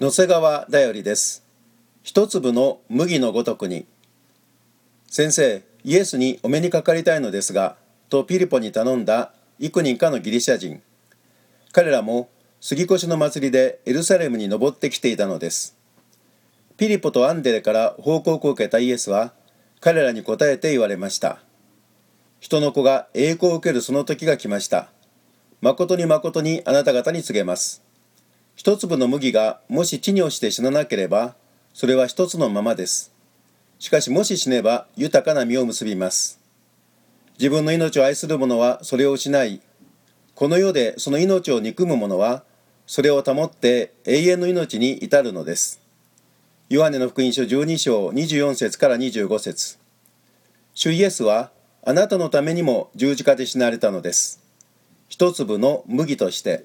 [0.00, 1.44] 野瀬川だよりです。
[2.04, 3.84] 一粒の麦のごとくに。
[5.08, 7.74] 先生イエスにお目にかかりたいのですが
[8.08, 10.80] とピリポに頼んだ幾人かのギリシャ人。
[11.72, 12.28] 彼らも
[12.60, 15.76] 杉越の祭りでエルサレムに登ってきていたのです。
[16.76, 19.32] ピリポとアンデレから報告を受けたイエスは
[19.80, 21.40] 彼らに答えて言われました。
[22.38, 24.90] 人の子が栄光を受けるその時が来ました。
[25.60, 27.87] 誠に誠にあなた方に告げます。
[28.58, 31.36] 一粒の麦がもし地に落ちて死ななければ
[31.72, 33.12] それは一つのままです。
[33.78, 36.40] しかしもし死ねば豊かな実を結びます。
[37.38, 39.60] 自分の命を愛する者はそれを失い
[40.34, 42.42] この世でその命を憎む者は
[42.84, 45.80] それを保って永遠の命に至るのです。
[46.68, 49.78] ヨハネの福音書12章24節から25節。
[50.74, 51.52] 主イエスは
[51.86, 54.42] あなたのためにも十字架で死なれたのです。
[55.08, 56.64] 一粒の麦として。